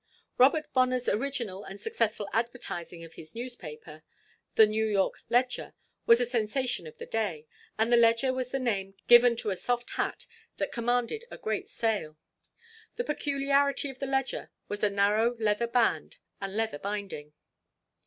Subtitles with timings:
[0.39, 4.01] Robert Bonner's original and successful advertising of his newspaper,
[4.55, 5.75] the New York Ledger,
[6.07, 7.45] was a sensation of the day,
[7.77, 10.25] and the "Ledger" was the name given to a soft hat
[10.57, 12.17] that commanded a great sale.
[12.95, 17.33] The peculiarity of the "Ledger" was a narrow leather band and leather binding.